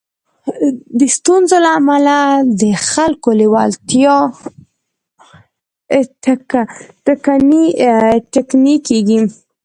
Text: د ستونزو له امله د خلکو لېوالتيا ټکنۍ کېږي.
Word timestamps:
د 0.99 1.01
ستونزو 1.17 1.57
له 1.65 1.71
امله 1.79 2.17
د 2.61 2.63
خلکو 2.89 3.29
لېوالتيا 3.39 4.15
ټکنۍ 8.33 8.75
کېږي. 8.87 9.19